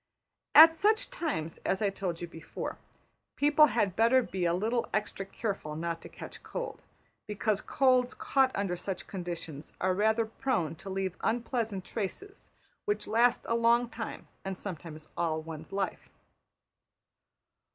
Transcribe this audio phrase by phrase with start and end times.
[0.55, 2.79] At such times, as I told you before,
[3.35, 6.81] people had better be a little extra careful not to catch cold;
[7.27, 12.49] because colds caught under such conditions are rather prone to leave unpleasant traces,
[12.85, 16.09] which last a long time, and sometimes all one's life.